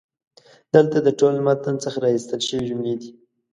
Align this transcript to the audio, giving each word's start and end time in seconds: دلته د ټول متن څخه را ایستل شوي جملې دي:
دلته 0.73 0.97
د 1.03 1.09
ټول 1.19 1.35
متن 1.45 1.75
څخه 1.83 1.97
را 2.03 2.09
ایستل 2.15 2.41
شوي 2.47 2.63
جملې 2.69 2.95
دي: 3.01 3.11